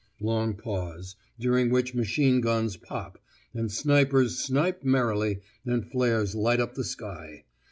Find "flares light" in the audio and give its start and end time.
5.85-6.59